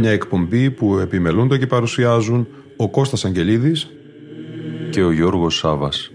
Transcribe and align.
Μια 0.00 0.10
εκπομπή 0.10 0.70
που 0.70 0.98
επιμελούνται 0.98 1.58
και 1.58 1.66
παρουσιάζουν 1.66 2.46
ο 2.76 2.90
Κώστας 2.90 3.24
Αγγελίδης 3.24 3.90
και 4.90 5.02
ο 5.02 5.12
Γιώργος 5.12 5.56
Σάβας. 5.56 6.10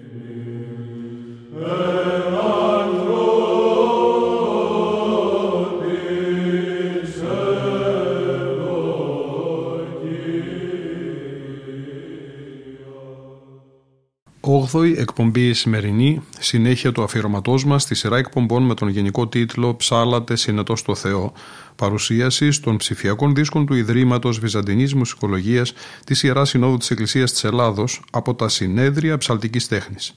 Όγδοη 14.48 14.96
εκπομπή 14.98 15.54
σημερινή, 15.54 16.22
συνέχεια 16.40 16.92
του 16.92 17.04
αφιερωματός 17.04 17.66
μας 17.66 17.82
στη 17.82 17.96
σειρά 17.96 18.18
εκπομπών 18.18 18.64
με 18.64 18.74
τον 18.74 18.88
γενικό 18.88 19.28
τίτλο 19.28 19.76
«Ψάλατε 19.76 20.36
συνετός 20.36 20.80
στο 20.80 20.96
Θεό», 20.96 21.34
παρουσίασης 21.76 22.60
των 22.60 22.78
ψηφιακών 22.78 23.36
δίσκων 23.36 23.66
του 23.66 23.74
Ιδρύματος 23.74 24.40
Βυζαντινής 24.40 24.94
Μουσικολογίας 24.94 25.74
της 26.06 26.24
Ιεράς 26.24 26.50
Συνόδου 26.50 26.78
της 26.78 26.92
Εκκλησίας 26.92 27.32
της 27.32 27.44
Ελλάδος 27.44 28.02
από 28.12 28.36
τα 28.36 28.50
Συνέδρια 28.50 29.18
Ψαλτικής 29.18 29.68
Τέχνης. 29.68 30.14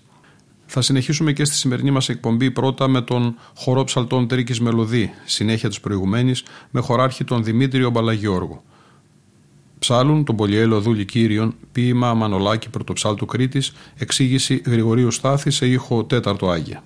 Θα 0.66 0.80
συνεχίσουμε 0.80 1.32
και 1.32 1.44
στη 1.44 1.54
σημερινή 1.54 1.90
μας 1.90 2.08
εκπομπή 2.08 2.50
πρώτα 2.50 2.88
με 2.88 3.02
τον 3.02 3.36
χορό 3.56 3.84
ψαλτών 3.84 4.28
Τρίκης 4.28 4.60
Μελωδή, 4.60 5.12
συνέχεια 5.24 5.68
της 5.68 5.80
προηγουμένης, 5.80 6.44
με 6.70 6.80
χωράρχη 6.80 7.24
τον 7.24 7.44
Δημήτριο 7.44 7.90
Μπαλαγιώργου. 7.90 8.62
Ψάλουν 9.78 10.24
τον 10.24 10.36
Πολυέλο 10.36 10.80
Δούλη 10.80 11.04
Κύριον, 11.04 11.54
ποίημα 11.72 12.14
Μανολάκη 12.14 12.68
Πρωτοψάλτου 12.68 13.26
Κρήτης, 13.26 13.72
εξήγηση 13.98 14.62
Γρηγορίου 14.66 15.10
Στάθη 15.10 15.50
σε 15.50 15.66
ήχο 15.66 16.04
τέταρτο 16.04 16.50
Άγια. 16.50 16.82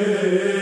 Amen. 0.00 0.57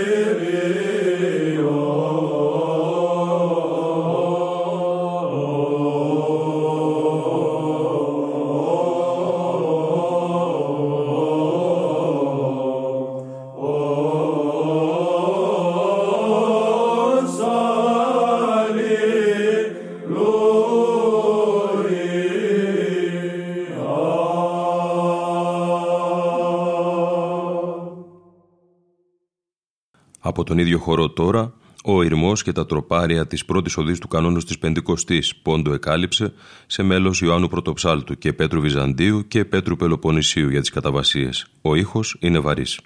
Τον 30.47 30.59
ίδιο 30.59 30.79
χώρο 30.79 31.11
τώρα, 31.11 31.53
ο 31.85 32.03
Ιρμό 32.03 32.33
και 32.33 32.53
τα 32.53 32.67
τροπάρια 32.67 33.27
της 33.27 33.45
πρώτης 33.45 33.77
οδής 33.77 33.99
του 33.99 34.09
κανόνου 34.09 34.39
της 34.39 34.59
Πεντηκοστής 34.59 35.37
πόντο 35.37 35.73
εκάλυψε 35.73 36.33
σε 36.67 36.83
μέλος 36.83 37.21
Ιωάννου 37.21 37.49
Πρωτοψάλτου 37.49 38.19
και 38.19 38.33
Πέτρου 38.33 38.61
Βυζαντίου 38.61 39.29
και 39.29 39.45
Πέτρου 39.45 39.77
Πελοποννησίου 39.77 40.49
για 40.51 40.61
τις 40.61 40.71
καταβασίες. 40.71 41.47
Ο 41.63 41.75
ήχος 41.75 42.17
είναι 42.21 42.39
βαρύς. 42.39 42.81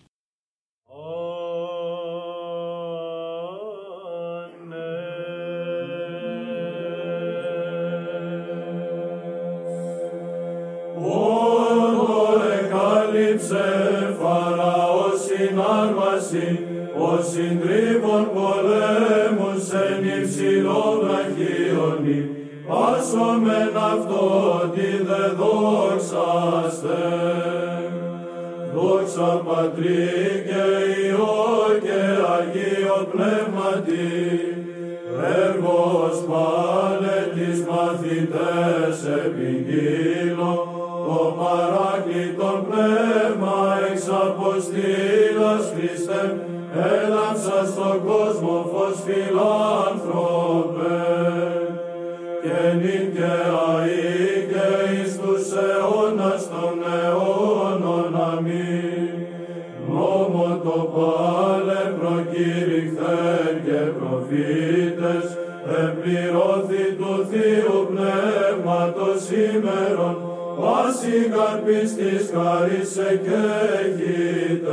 Πνεύματος 68.93 69.23
σήμερον, 69.23 70.17
πάση 70.61 71.31
καρπής 71.31 71.95
της 71.95 72.31
χαρής 72.35 72.97
εκέχειται. 72.97 74.71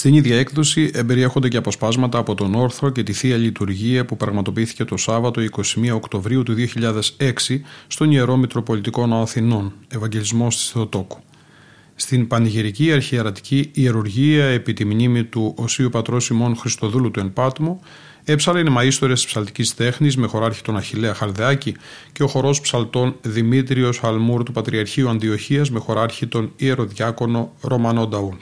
Στην 0.00 0.14
ίδια 0.14 0.38
έκδοση 0.38 0.90
εμπεριέχονται 0.94 1.48
και 1.48 1.56
αποσπάσματα 1.56 2.18
από 2.18 2.34
τον 2.34 2.54
Όρθρο 2.54 2.90
και 2.90 3.02
τη 3.02 3.12
Θεία 3.12 3.36
Λειτουργία 3.36 4.04
που 4.04 4.16
πραγματοποιήθηκε 4.16 4.84
το 4.84 4.96
Σάββατο 4.96 5.42
21 5.50 5.90
Οκτωβρίου 5.94 6.42
του 6.42 6.54
2006 7.18 7.60
στον 7.86 8.10
Ιερό 8.10 8.36
Μητροπολιτικό 8.36 9.06
Ναό 9.06 9.22
Αθηνών, 9.22 9.72
Ευαγγελισμός 9.88 10.56
της 10.56 10.70
Θεοτόκου. 10.70 11.18
Στην 11.94 12.26
πανηγυρική 12.26 12.92
αρχιερατική 12.92 13.70
ιερουργία 13.74 14.44
επί 14.44 14.72
τη 14.72 14.84
μνήμη 14.84 15.24
του 15.24 15.54
Οσίου 15.56 15.88
Πατρός 15.88 16.24
Σιμών 16.24 16.56
Χριστοδούλου 16.56 17.10
του 17.10 17.20
Εν 17.20 17.32
Πάτμο, 17.32 17.80
έψαλα 18.24 18.60
είναι 18.60 18.72
μαΐστορες 18.78 19.12
της 19.12 19.26
ψαλτικής 19.26 19.74
τέχνης 19.74 20.16
με 20.16 20.26
χωράρχη 20.26 20.62
τον 20.62 20.76
Αχιλέα 20.76 21.14
Χαλδεάκη 21.14 21.74
και 22.12 22.22
ο 22.22 22.26
χορός 22.26 22.60
ψαλτών 22.60 23.16
Δημήτριος 23.22 24.00
Αλμούρ 24.02 24.42
του 24.42 24.52
Πατριαρχείου 24.52 25.08
Αντιοχίας 25.08 25.70
με 25.70 25.78
χωράρχη 25.78 26.26
τον 26.26 26.52
Ιεροδιάκονο 26.56 27.52
Ρωμανό 27.60 28.06
Νταούντ. 28.06 28.40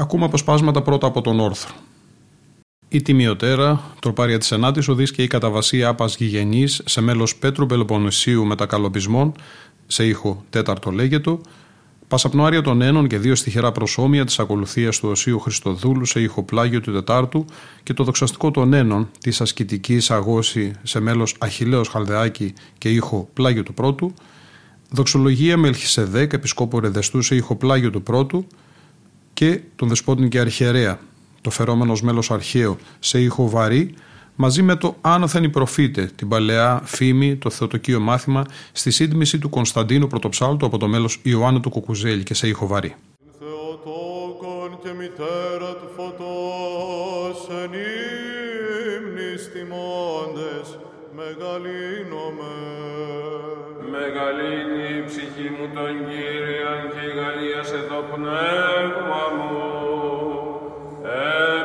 Ακούμε 0.00 0.24
αποσπάσματα 0.24 0.82
πρώτα 0.82 1.06
από 1.06 1.20
τον 1.20 1.40
Όρθρο. 1.40 1.74
Η 2.88 3.02
τιμιωτέρα, 3.02 3.80
τροπάρια 4.00 4.38
τη 4.38 4.48
Ενάτη 4.50 4.90
οδή 4.90 5.04
και 5.04 5.22
η 5.22 5.26
καταβασία 5.26 5.88
Άπας 5.88 6.16
Γηγενής 6.16 6.82
σε 6.84 7.00
μέλος 7.00 7.36
Πέτρου 7.36 7.66
Πελοποννησίου 7.66 8.44
μετακαλοπισμών, 8.44 9.32
σε 9.86 10.06
ήχο 10.06 10.44
τέταρτο 10.50 10.90
λέγετο, 10.90 11.40
Πασαπνοάρια 12.08 12.62
των 12.62 12.82
Ένων 12.82 13.06
και 13.06 13.18
δύο 13.18 13.34
στοιχερά 13.34 13.72
προσώμια 13.72 14.24
της 14.24 14.38
ακολουθίας 14.38 14.98
του 14.98 15.08
Οσίου 15.08 15.40
Χριστοδούλου 15.40 16.04
σε 16.04 16.20
ήχο 16.20 16.42
πλάγιο 16.42 16.80
του 16.80 16.92
Τετάρτου 16.92 17.44
και 17.82 17.92
το 17.92 18.04
δοξαστικό 18.04 18.50
των 18.50 18.72
Ένων 18.72 19.10
της 19.20 19.40
ασκητικής 19.40 20.10
αγώση 20.10 20.72
σε 20.82 21.00
μέλος 21.00 21.34
Αχηλέο 21.38 21.84
Χαλδεάκη 21.84 22.52
και 22.78 22.88
ήχο 22.88 23.28
πλάγιο 23.32 23.62
του 23.62 23.74
Πρώτου, 23.74 24.14
δοξολογία 24.90 25.56
Μελχισεδέκ, 25.56 26.32
επισκόπο 26.32 26.80
Ρεδεστού 26.80 27.22
σε 27.22 27.34
ήχο 27.34 27.56
πλάγιο 27.56 27.90
του 27.90 28.02
Πρώτου, 28.02 28.46
και 29.40 29.60
τον 29.76 29.88
Δεσπότην 29.88 30.28
και 30.28 30.38
Αρχιερέα, 30.38 30.98
το 31.40 31.50
φερόμενο 31.50 31.96
μέλος 32.02 32.30
αρχαίο 32.30 32.78
σε 32.98 33.20
ήχο 33.20 33.48
βαρύ, 33.48 33.94
μαζί 34.34 34.62
με 34.62 34.76
το 34.76 34.96
Άνωθεν 35.00 35.44
η 35.44 35.48
προφήτε, 35.48 36.10
την 36.16 36.28
παλαιά 36.28 36.82
φήμη, 36.84 37.36
το 37.36 37.50
θεοτοκείο 37.50 38.00
μάθημα, 38.00 38.44
στη 38.72 38.90
σύντμηση 38.90 39.38
του 39.38 39.48
Κωνσταντίνου 39.48 40.06
Πρωτοψάλτου 40.06 40.66
από 40.66 40.78
το 40.78 40.88
μέλος 40.88 41.20
Ιωάννου 41.22 41.60
του 41.60 41.70
Κουκουζέλη 41.70 42.22
και 42.22 42.34
σε 42.34 42.48
ήχο 42.48 42.66
βαρύ. 42.66 42.94
Θεοτόκον 43.38 44.78
και 44.82 44.92
μητέρα 44.98 45.76
του 45.80 45.88
φωτός 45.96 47.62
εν 47.62 47.70
ύμνης 48.96 49.52
τιμώντες 49.52 50.78
μεγαλύνομαι. 51.16 52.54
Μεγαλύνει 54.02 54.86
η 54.98 55.04
ψυχή 55.08 55.48
μου 55.56 55.66
τον 55.74 55.94
Κύριον 56.08 56.82
και 56.92 57.02
η 57.10 57.12
Γαλλία 57.18 57.62
σε 57.70 57.80
το 57.90 57.98
πνεύμα 58.12 59.22
μου. 59.36 59.58
Επί 61.02 61.59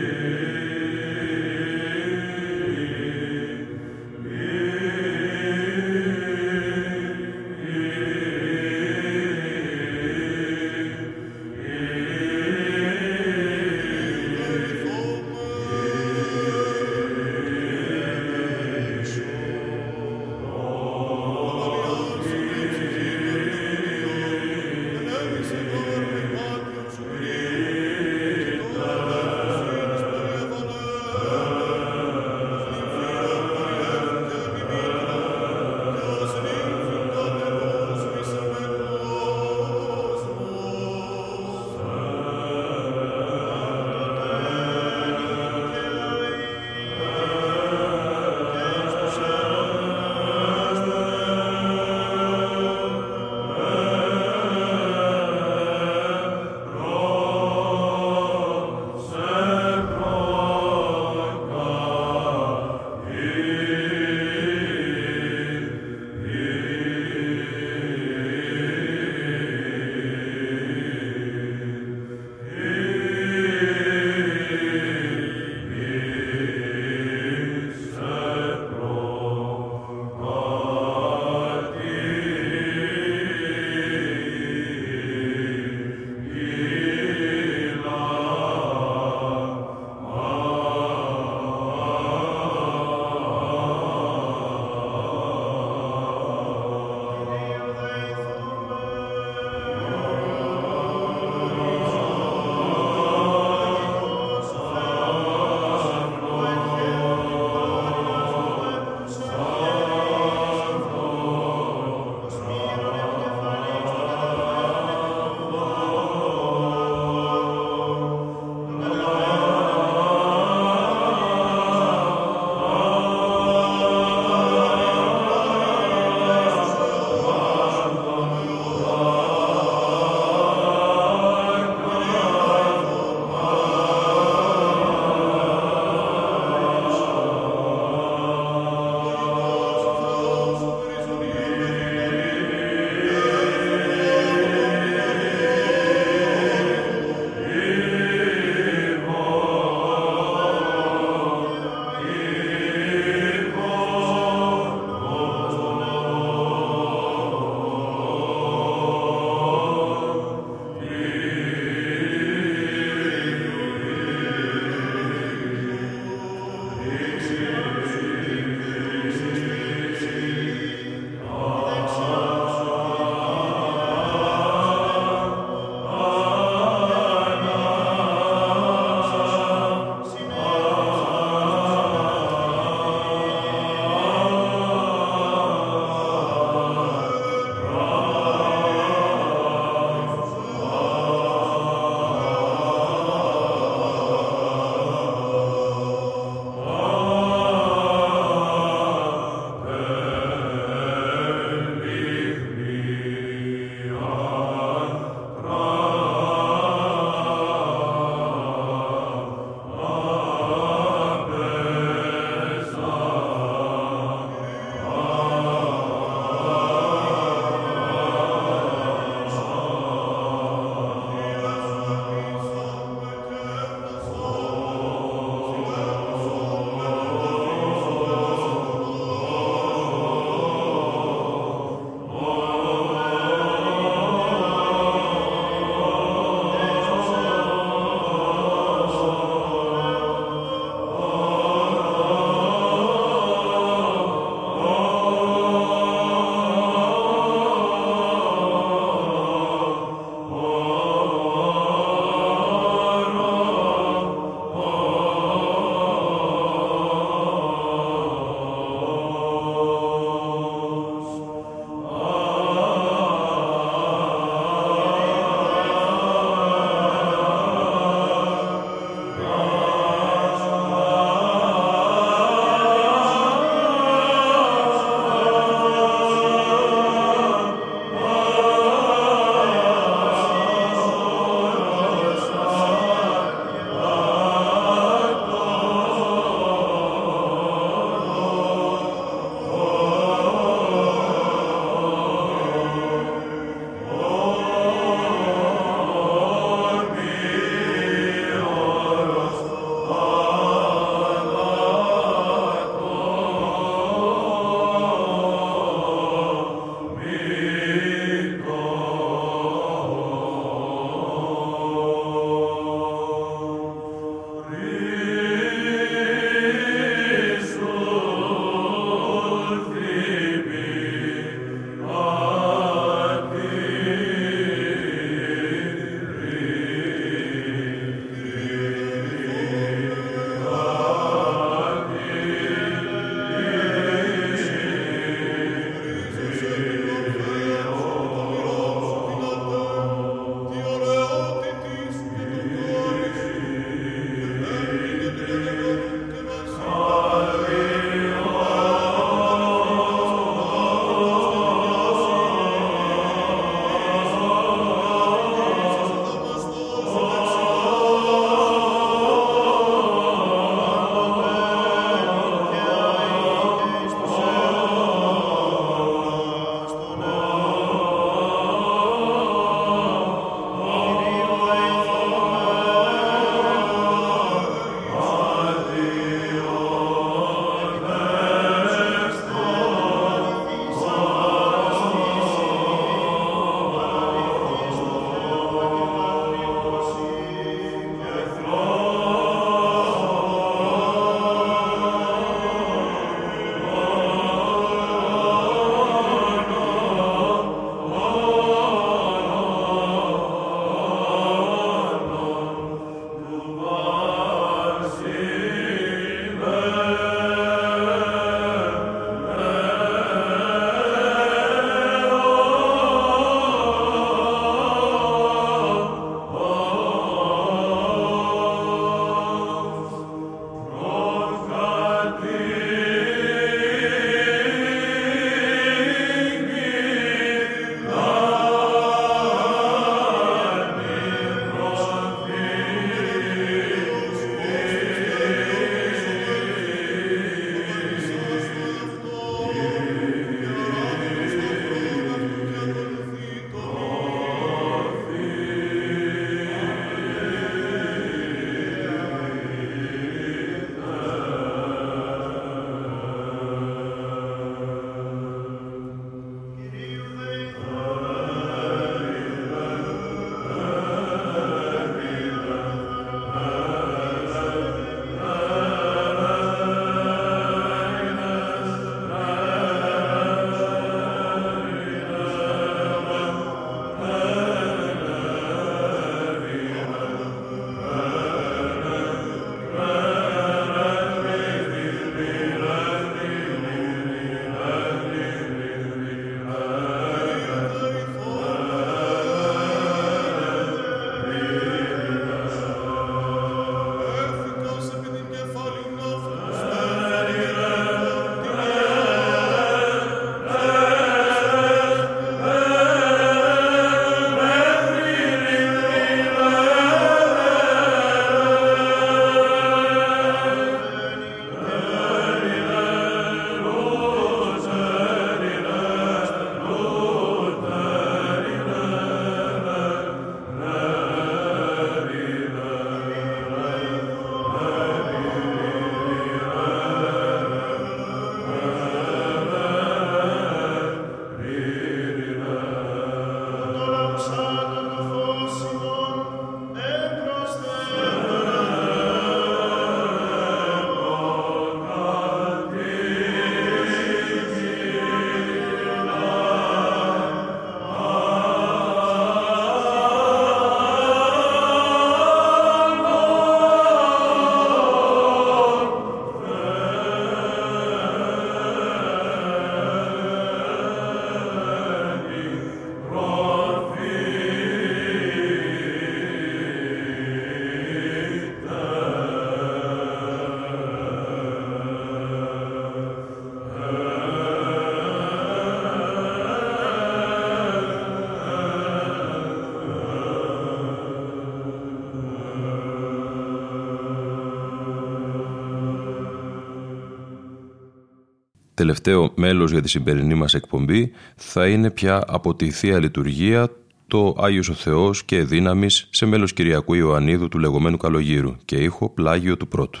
Τελευταίο 588.86 589.32
μέλος 589.34 589.70
για 589.70 589.82
τη 589.82 589.88
σημερινή 589.88 590.34
μας 590.34 590.54
εκπομπή 590.54 591.12
θα 591.36 591.66
είναι 591.66 591.90
πια 591.90 592.24
από 592.26 592.54
τη 592.54 592.70
Θεία 592.70 592.98
Λειτουργία 592.98 593.70
το 594.06 594.36
Άγιος 594.38 594.68
ο 594.68 594.72
Θεός 594.72 595.24
και 595.24 595.42
Δύναμης 595.42 596.08
σε 596.10 596.26
μέλος 596.26 596.52
Κυριακού 596.52 596.94
Ιωαννίδου 596.94 597.48
του 597.48 597.58
λεγόμενου 597.58 597.96
Καλογύρου 597.96 598.54
και 598.64 598.76
ήχο 598.76 599.08
Πλάγιο 599.08 599.56
του 599.56 599.68
Πρώτου. 599.68 600.00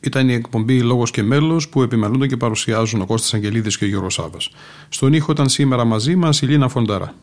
Ήταν 0.00 0.28
η 0.28 0.32
εκπομπή 0.32 0.80
Λόγος 0.80 1.10
και 1.10 1.22
Μέλος 1.22 1.68
που 1.68 1.82
επιμελούνται 1.82 2.26
και 2.26 2.36
παρουσιάζουν 2.36 3.00
ο 3.00 3.06
Κώστας 3.06 3.34
Αγγελίδης 3.34 3.78
και 3.78 3.84
ο 3.84 3.88
Γιώργος 3.88 4.14
Σάβας. 4.14 4.50
Στον 4.88 5.12
ήχο 5.12 5.32
ήταν 5.32 5.48
σήμερα 5.48 5.84
μαζί 5.84 6.16
μας 6.16 6.42
η 6.42 6.46
Λίνα 6.46 6.68
Φονταρά. 6.68 7.14